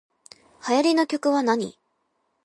[0.61, 1.77] 最近流行りの曲はなに